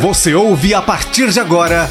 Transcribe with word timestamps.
Você 0.00 0.34
ouve 0.34 0.74
a 0.74 0.82
partir 0.82 1.30
de 1.30 1.40
agora 1.40 1.88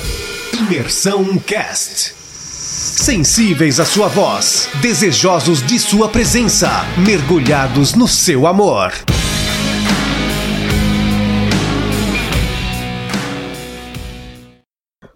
Imersão 0.54 1.40
Cast. 1.40 2.14
Sensíveis 2.14 3.80
à 3.80 3.86
sua 3.86 4.08
voz, 4.08 4.70
desejosos 4.80 5.66
de 5.66 5.80
sua 5.80 6.08
presença, 6.08 6.70
mergulhados 7.04 7.96
no 7.96 8.08
seu 8.08 8.46
amor. 8.46 8.92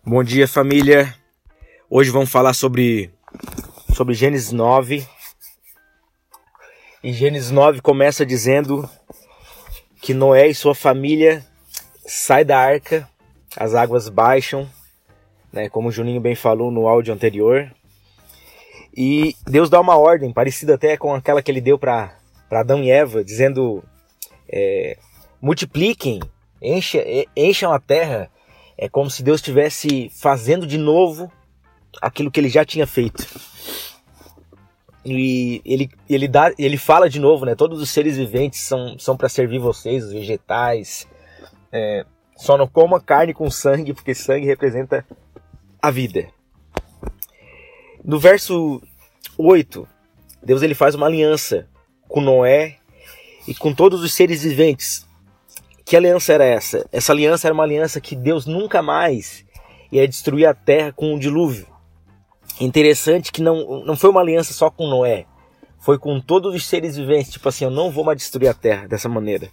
Bom 0.04 0.24
dia, 0.24 0.48
família. 0.48 1.14
Hoje 1.88 2.10
vamos 2.10 2.32
falar 2.32 2.54
sobre 2.54 3.12
sobre 3.94 4.16
Gênesis 4.16 4.52
9. 4.52 5.08
E 7.04 7.14
Gênesis 7.14 7.52
9 7.52 7.82
começa 7.82 8.26
dizendo 8.26 8.90
que 10.02 10.12
Noé 10.12 10.48
e 10.48 10.56
sua 10.56 10.74
família 10.74 11.46
saem 12.12 12.46
da 12.46 12.58
arca, 12.58 13.08
as 13.56 13.74
águas 13.76 14.10
baixam, 14.10 14.68
né, 15.52 15.70
como 15.70 15.90
o 15.90 15.92
Juninho 15.92 16.22
bem 16.22 16.36
falou 16.36 16.72
no 16.72 16.88
áudio 16.88 17.14
anterior. 17.14 17.72
E 18.96 19.36
Deus 19.46 19.70
dá 19.70 19.80
uma 19.80 19.98
ordem, 19.98 20.34
parecida 20.34 20.76
até 20.76 20.98
com 20.98 21.14
aquela 21.14 21.42
que 21.42 21.52
ele 21.52 21.62
deu 21.62 21.78
para 21.78 22.18
Adão 22.52 22.84
e 22.84 22.90
Eva, 22.90 23.24
dizendo: 23.24 23.84
é, 24.52 24.98
multipliquem, 25.42 26.20
encha, 26.62 27.04
encham 27.36 27.72
a 27.72 27.80
terra 27.80 28.30
é 28.82 28.88
como 28.88 29.10
se 29.10 29.22
Deus 29.22 29.42
estivesse 29.42 30.10
fazendo 30.10 30.66
de 30.66 30.78
novo 30.78 31.30
aquilo 32.02 32.32
que 32.32 32.40
ele 32.40 32.48
já 32.48 32.64
tinha 32.64 32.88
feito. 32.88 33.28
E 35.04 35.62
ele, 35.66 35.90
ele, 36.10 36.30
dá, 36.30 36.54
ele 36.58 36.78
fala 36.78 37.10
de 37.10 37.20
novo, 37.20 37.46
né? 37.46 37.56
Todos 37.56 37.82
os 37.82 37.90
seres 37.90 38.16
viventes 38.16 38.62
são, 38.62 38.98
são 38.98 39.18
para 39.18 39.28
servir 39.28 39.60
vocês, 39.60 40.06
os 40.06 40.14
vegetais. 40.14 41.06
É, 41.72 42.06
só 42.36 42.58
não 42.58 42.68
coma 42.68 43.02
carne 43.02 43.34
com 43.34 43.50
sangue, 43.50 43.94
porque 43.94 44.16
sangue 44.16 44.46
representa 44.46 45.06
a 45.82 45.92
vida. 45.92 46.28
No 48.04 48.20
verso 48.20 48.82
8, 49.38 49.88
Deus 50.42 50.62
ele 50.62 50.74
faz 50.74 50.96
uma 50.96 51.06
aliança 51.06 51.68
com 52.08 52.22
Noé 52.22 52.78
e 53.48 53.54
com 53.54 53.74
todos 53.74 54.02
os 54.02 54.14
seres 54.14 54.44
viventes 54.44 55.08
que 55.90 55.98
aliança 55.98 56.34
era 56.34 56.46
essa? 56.46 56.88
Essa 56.92 57.14
aliança 57.14 57.48
era 57.48 57.54
uma 57.54 57.64
aliança 57.64 58.00
que 58.00 58.16
Deus 58.16 58.46
nunca 58.46 58.80
mais 58.80 59.44
ia 59.92 60.08
destruir 60.08 60.46
a 60.46 60.54
terra 60.54 60.94
com 60.94 61.16
um 61.16 61.18
dilúvio. 61.18 61.66
Interessante 62.62 63.32
que 63.32 63.42
não, 63.42 63.84
não 63.84 63.98
foi 63.98 64.12
uma 64.12 64.22
aliança 64.22 64.54
só 64.54 64.70
com 64.70 64.88
Noé, 64.88 65.26
foi 65.80 65.98
com 65.98 66.22
todos 66.22 66.54
os 66.54 66.64
seres 66.68 66.96
viventes. 66.96 67.32
Tipo 67.32 67.50
assim, 67.50 67.66
eu 67.66 67.72
não 67.72 67.90
vou 67.90 68.04
mais 68.04 68.20
destruir 68.20 68.50
a 68.50 68.54
terra 68.54 68.88
dessa 68.88 69.10
maneira. 69.10 69.50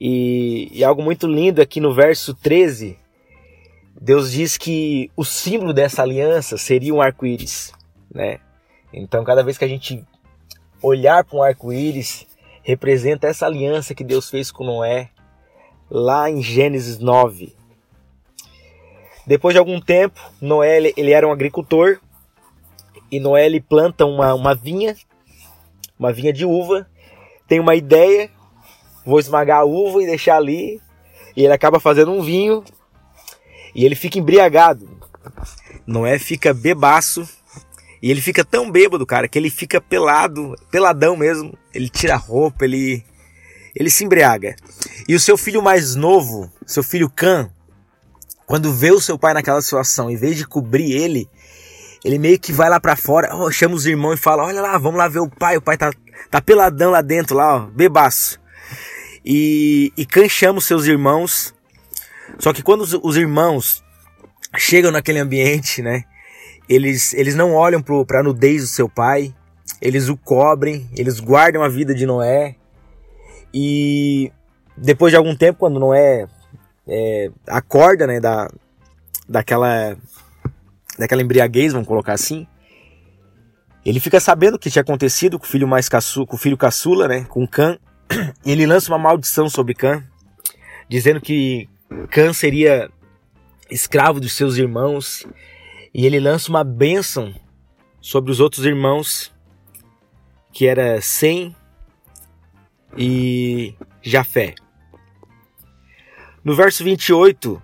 E, 0.00 0.68
e 0.72 0.84
algo 0.84 1.02
muito 1.02 1.26
lindo 1.26 1.62
aqui 1.62 1.80
no 1.80 1.94
verso 1.94 2.34
13, 2.34 2.98
Deus 4.00 4.32
diz 4.32 4.56
que 4.56 5.10
o 5.16 5.24
símbolo 5.24 5.72
dessa 5.72 6.02
aliança 6.02 6.56
seria 6.56 6.94
um 6.94 7.00
arco-íris, 7.00 7.72
né? 8.12 8.40
Então, 8.92 9.24
cada 9.24 9.42
vez 9.42 9.56
que 9.56 9.64
a 9.64 9.68
gente 9.68 10.04
olhar 10.82 11.24
para 11.24 11.38
um 11.38 11.42
arco-íris, 11.42 12.26
representa 12.62 13.26
essa 13.26 13.46
aliança 13.46 13.94
que 13.94 14.04
Deus 14.04 14.28
fez 14.28 14.50
com 14.50 14.64
Noé, 14.64 15.10
lá 15.90 16.30
em 16.30 16.42
Gênesis 16.42 16.98
9. 16.98 17.54
Depois 19.26 19.54
de 19.54 19.58
algum 19.58 19.80
tempo, 19.80 20.20
Noé 20.40 20.92
ele 20.96 21.12
era 21.12 21.26
um 21.26 21.32
agricultor 21.32 22.00
e 23.10 23.20
Noé 23.20 23.46
ele 23.46 23.60
planta 23.60 24.04
uma, 24.04 24.34
uma 24.34 24.54
vinha, 24.54 24.96
uma 25.98 26.12
vinha 26.12 26.32
de 26.32 26.44
uva, 26.44 26.88
tem 27.46 27.60
uma 27.60 27.74
ideia, 27.74 28.30
vou 29.04 29.18
esmagar 29.18 29.60
a 29.60 29.64
uva 29.64 30.02
e 30.02 30.06
deixar 30.06 30.36
ali, 30.36 30.80
e 31.36 31.44
ele 31.44 31.52
acaba 31.52 31.80
fazendo 31.80 32.12
um 32.12 32.22
vinho 32.22 32.64
e 33.74 33.84
ele 33.84 33.94
fica 33.94 34.18
embriagado. 34.18 34.88
Noé 35.86 36.18
fica 36.18 36.52
bebaço 36.52 37.28
e 38.02 38.10
ele 38.10 38.20
fica 38.20 38.44
tão 38.44 38.70
bêbado, 38.70 39.06
cara, 39.06 39.28
que 39.28 39.38
ele 39.38 39.50
fica 39.50 39.80
pelado, 39.80 40.54
peladão 40.70 41.16
mesmo. 41.16 41.56
Ele 41.72 41.88
tira 41.88 42.14
a 42.14 42.18
roupa, 42.18 42.64
ele 42.64 43.04
ele 43.74 43.88
se 43.88 44.04
embriaga. 44.04 44.54
E 45.08 45.14
o 45.14 45.20
seu 45.20 45.38
filho 45.38 45.62
mais 45.62 45.94
novo, 45.94 46.52
seu 46.66 46.82
filho 46.82 47.08
Can, 47.08 47.50
quando 48.44 48.72
vê 48.72 48.90
o 48.90 49.00
seu 49.00 49.18
pai 49.18 49.32
naquela 49.32 49.62
situação, 49.62 50.10
em 50.10 50.16
vez 50.16 50.36
de 50.36 50.46
cobrir 50.46 50.92
ele, 50.92 51.26
ele 52.04 52.18
meio 52.18 52.38
que 52.38 52.52
vai 52.52 52.68
lá 52.68 52.78
para 52.78 52.96
fora, 52.96 53.34
oh, 53.34 53.50
chama 53.50 53.74
os 53.74 53.86
irmãos 53.86 54.14
e 54.14 54.22
fala: 54.22 54.44
Olha 54.44 54.60
lá, 54.60 54.76
vamos 54.76 54.98
lá 54.98 55.08
ver 55.08 55.20
o 55.20 55.30
pai. 55.30 55.56
O 55.56 55.62
pai 55.62 55.76
tá, 55.76 55.90
tá 56.30 56.40
peladão 56.40 56.90
lá 56.90 57.00
dentro, 57.00 57.36
lá, 57.36 57.56
ó, 57.56 57.60
bebaço. 57.60 58.41
E, 59.24 59.92
e 59.96 60.28
chama 60.28 60.58
os 60.58 60.66
seus 60.66 60.86
irmãos. 60.86 61.54
Só 62.38 62.52
que 62.52 62.62
quando 62.62 62.82
os, 62.82 62.94
os 62.94 63.16
irmãos 63.16 63.82
chegam 64.56 64.90
naquele 64.90 65.18
ambiente, 65.18 65.82
né? 65.82 66.04
Eles, 66.68 67.12
eles 67.14 67.34
não 67.34 67.54
olham 67.54 67.82
para 67.82 68.20
a 68.20 68.22
nudez 68.22 68.62
do 68.62 68.68
seu 68.68 68.88
pai, 68.88 69.34
eles 69.80 70.08
o 70.08 70.16
cobrem, 70.16 70.88
eles 70.96 71.20
guardam 71.20 71.62
a 71.62 71.68
vida 71.68 71.94
de 71.94 72.06
Noé, 72.06 72.56
e 73.52 74.32
depois 74.76 75.10
de 75.10 75.16
algum 75.16 75.36
tempo, 75.36 75.58
quando 75.58 75.78
não 75.78 75.92
é, 75.92 76.26
acorda, 77.46 78.06
né, 78.06 78.20
da, 78.20 78.48
daquela, 79.28 79.96
daquela 80.98 81.22
embriaguez, 81.22 81.72
vamos 81.72 81.88
colocar 81.88 82.14
assim, 82.14 82.46
ele 83.84 84.00
fica 84.00 84.20
sabendo 84.20 84.54
o 84.54 84.58
que 84.58 84.70
tinha 84.70 84.82
acontecido 84.82 85.38
com 85.38 85.44
o 85.44 85.48
filho 85.48 85.66
mais 85.68 85.88
caçula, 85.88 86.26
com 86.26 86.36
o 86.36 86.38
filho 86.38 86.56
caçula, 86.56 87.08
né, 87.08 87.26
com 87.28 87.42
e 87.44 87.46
ele 88.44 88.66
lança 88.66 88.90
uma 88.90 88.98
maldição 88.98 89.48
sobre 89.48 89.74
Can, 89.74 90.04
dizendo 90.88 91.20
que 91.20 91.68
Can 92.10 92.32
seria 92.32 92.90
escravo 93.70 94.20
dos 94.20 94.32
seus 94.32 94.56
irmãos, 94.56 95.26
e 95.94 96.06
ele 96.06 96.20
lança 96.20 96.50
uma 96.50 96.64
bênção 96.64 97.34
sobre 98.00 98.30
os 98.30 98.40
outros 98.40 98.64
irmãos, 98.64 99.32
que 100.52 100.66
era 100.66 101.00
Sem, 101.00 101.54
e 102.96 103.74
Jafé. 104.02 104.54
No 106.44 106.54
verso 106.54 106.82
28, 106.82 107.62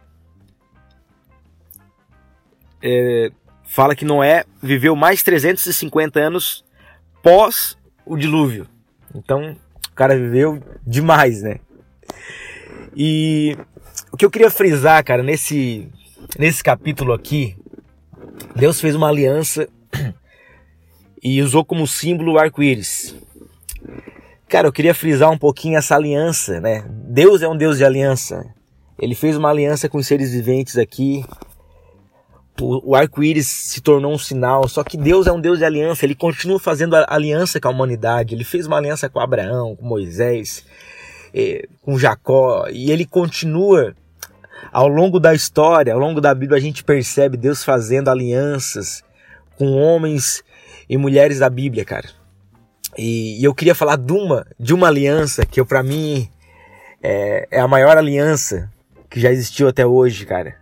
é, 2.82 3.32
fala 3.64 3.94
que 3.94 4.04
Noé 4.04 4.44
viveu 4.62 4.94
mais 4.94 5.22
350 5.22 6.20
anos 6.20 6.64
pós 7.22 7.76
o 8.06 8.16
dilúvio. 8.16 8.68
Então, 9.14 9.56
cara 9.98 10.16
viveu 10.16 10.62
demais, 10.86 11.42
né? 11.42 11.56
E 12.96 13.56
o 14.12 14.16
que 14.16 14.24
eu 14.24 14.30
queria 14.30 14.48
frisar, 14.48 15.04
cara, 15.04 15.24
nesse, 15.24 15.88
nesse 16.38 16.62
capítulo 16.62 17.12
aqui, 17.12 17.56
Deus 18.54 18.80
fez 18.80 18.94
uma 18.94 19.08
aliança 19.08 19.68
e 21.20 21.42
usou 21.42 21.64
como 21.64 21.84
símbolo 21.84 22.34
o 22.34 22.38
arco-íris. 22.38 23.16
Cara, 24.48 24.68
eu 24.68 24.72
queria 24.72 24.94
frisar 24.94 25.32
um 25.32 25.38
pouquinho 25.38 25.76
essa 25.76 25.96
aliança, 25.96 26.60
né? 26.60 26.84
Deus 26.88 27.42
é 27.42 27.48
um 27.48 27.56
Deus 27.56 27.76
de 27.76 27.84
aliança. 27.84 28.46
Ele 29.00 29.16
fez 29.16 29.36
uma 29.36 29.50
aliança 29.50 29.88
com 29.88 29.98
os 29.98 30.06
seres 30.06 30.30
viventes 30.30 30.78
aqui. 30.78 31.24
O, 32.60 32.90
o 32.90 32.94
arco-íris 32.94 33.46
se 33.46 33.80
tornou 33.80 34.12
um 34.12 34.18
sinal. 34.18 34.68
Só 34.68 34.82
que 34.82 34.96
Deus 34.96 35.26
é 35.26 35.32
um 35.32 35.40
Deus 35.40 35.58
de 35.58 35.64
aliança. 35.64 36.04
Ele 36.04 36.14
continua 36.14 36.58
fazendo 36.58 36.94
aliança 36.94 37.60
com 37.60 37.68
a 37.68 37.70
humanidade. 37.70 38.34
Ele 38.34 38.44
fez 38.44 38.66
uma 38.66 38.76
aliança 38.76 39.08
com 39.08 39.20
Abraão, 39.20 39.76
com 39.76 39.86
Moisés, 39.86 40.64
eh, 41.34 41.66
com 41.82 41.98
Jacó. 41.98 42.66
E 42.70 42.90
ele 42.90 43.04
continua 43.04 43.94
ao 44.72 44.88
longo 44.88 45.18
da 45.18 45.34
história, 45.34 45.92
ao 45.92 45.98
longo 45.98 46.20
da 46.20 46.34
Bíblia, 46.34 46.58
a 46.58 46.60
gente 46.60 46.84
percebe 46.84 47.36
Deus 47.36 47.64
fazendo 47.64 48.08
alianças 48.08 49.02
com 49.56 49.72
homens 49.72 50.42
e 50.88 50.96
mulheres 50.96 51.38
da 51.38 51.50
Bíblia, 51.50 51.84
cara. 51.84 52.08
E, 52.96 53.42
eu 53.44 53.54
queria 53.54 53.74
falar 53.74 53.96
de 53.96 54.12
uma, 54.12 54.46
de 54.58 54.74
uma 54.74 54.88
aliança 54.88 55.44
que 55.46 55.62
para 55.64 55.82
mim 55.82 56.28
é, 57.02 57.46
é 57.50 57.60
a 57.60 57.68
maior 57.68 57.96
aliança 57.96 58.70
que 59.08 59.20
já 59.20 59.30
existiu 59.30 59.68
até 59.68 59.86
hoje, 59.86 60.26
cara. 60.26 60.56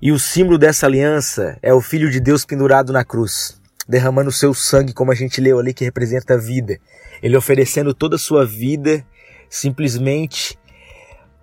E 0.00 0.12
o 0.12 0.18
símbolo 0.18 0.58
dessa 0.58 0.86
aliança 0.86 1.58
é 1.62 1.72
o 1.72 1.80
Filho 1.80 2.10
de 2.10 2.20
Deus 2.20 2.44
pendurado 2.44 2.92
na 2.92 3.04
cruz, 3.04 3.60
derramando 3.88 4.30
o 4.30 4.32
seu 4.32 4.54
sangue, 4.54 4.92
como 4.92 5.12
a 5.12 5.14
gente 5.14 5.40
leu 5.40 5.58
ali, 5.58 5.74
que 5.74 5.84
representa 5.84 6.34
a 6.34 6.38
vida. 6.38 6.78
Ele 7.22 7.36
oferecendo 7.36 7.92
toda 7.92 8.16
a 8.16 8.18
sua 8.18 8.46
vida 8.46 9.04
simplesmente 9.50 10.58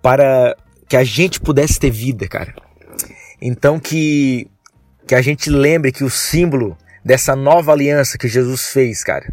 para 0.00 0.56
que 0.88 0.96
a 0.96 1.04
gente 1.04 1.40
pudesse 1.40 1.78
ter 1.78 1.90
vida, 1.90 2.28
cara. 2.28 2.54
Então 3.40 3.78
que 3.78 4.48
que 5.06 5.14
a 5.14 5.22
gente 5.22 5.48
lembre 5.48 5.92
que 5.92 6.02
o 6.02 6.10
símbolo 6.10 6.76
dessa 7.04 7.36
nova 7.36 7.70
aliança 7.70 8.18
que 8.18 8.26
Jesus 8.26 8.68
fez, 8.68 9.04
cara, 9.04 9.32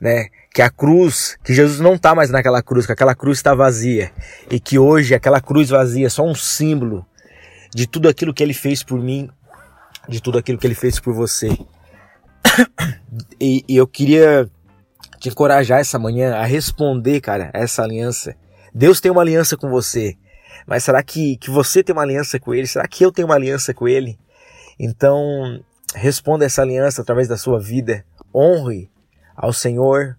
né? 0.00 0.28
Que 0.54 0.62
a 0.62 0.70
cruz, 0.70 1.36
que 1.44 1.52
Jesus 1.52 1.78
não 1.78 1.94
está 1.94 2.14
mais 2.14 2.30
naquela 2.30 2.62
cruz, 2.62 2.86
que 2.86 2.92
aquela 2.92 3.14
cruz 3.14 3.38
está 3.38 3.54
vazia 3.54 4.10
e 4.50 4.58
que 4.58 4.78
hoje 4.78 5.14
aquela 5.14 5.40
cruz 5.42 5.68
vazia 5.68 6.06
é 6.06 6.10
só 6.10 6.24
um 6.24 6.34
símbolo 6.34 7.04
de 7.74 7.86
tudo 7.86 8.08
aquilo 8.08 8.34
que 8.34 8.42
ele 8.42 8.54
fez 8.54 8.82
por 8.82 9.00
mim, 9.00 9.28
de 10.08 10.20
tudo 10.20 10.38
aquilo 10.38 10.58
que 10.58 10.66
ele 10.66 10.74
fez 10.74 10.98
por 10.98 11.14
você. 11.14 11.48
E, 13.40 13.64
e 13.68 13.76
eu 13.76 13.86
queria 13.86 14.50
te 15.18 15.28
encorajar 15.28 15.80
essa 15.80 15.98
manhã 15.98 16.34
a 16.36 16.44
responder, 16.44 17.20
cara, 17.20 17.50
a 17.54 17.60
essa 17.60 17.82
aliança. 17.82 18.34
Deus 18.74 19.00
tem 19.00 19.10
uma 19.10 19.22
aliança 19.22 19.56
com 19.56 19.68
você. 19.68 20.16
Mas 20.66 20.84
será 20.84 21.02
que, 21.02 21.36
que 21.36 21.50
você 21.50 21.82
tem 21.82 21.94
uma 21.94 22.02
aliança 22.02 22.38
com 22.38 22.54
Ele? 22.54 22.66
Será 22.66 22.86
que 22.86 23.04
eu 23.04 23.10
tenho 23.10 23.26
uma 23.26 23.34
aliança 23.34 23.72
com 23.72 23.88
Ele? 23.88 24.18
Então, 24.78 25.64
responda 25.94 26.44
essa 26.44 26.62
aliança 26.62 27.02
através 27.02 27.26
da 27.26 27.36
sua 27.36 27.58
vida. 27.58 28.04
Honre 28.34 28.90
ao 29.34 29.52
Senhor, 29.52 30.16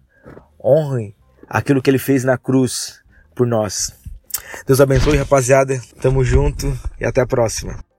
honre 0.62 1.14
aquilo 1.48 1.80
que 1.80 1.88
Ele 1.88 1.98
fez 1.98 2.24
na 2.24 2.36
cruz 2.36 3.00
por 3.34 3.46
nós. 3.46 3.92
Deus 4.66 4.80
abençoe, 4.80 5.16
rapaziada. 5.16 5.80
Tamo 6.00 6.24
junto 6.24 6.76
e 7.00 7.04
até 7.04 7.20
a 7.20 7.26
próxima. 7.26 7.89